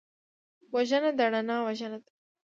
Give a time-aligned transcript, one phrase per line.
[0.73, 2.11] وژنه د رڼا وژنه ده